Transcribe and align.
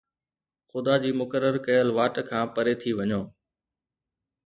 خدا 0.69 0.95
جي 1.03 1.11
مقرر 1.19 1.55
ڪيل 1.65 1.87
واٽ 1.97 2.15
کان 2.29 2.45
پري 2.55 2.73
ٿي 2.81 2.91
وڃو 2.99 3.21